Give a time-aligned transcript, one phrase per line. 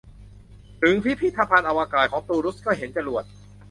[0.81, 3.23] ถึงพิพิธภัณฑ์อวกาศของตูลูสก็เห็นจรวด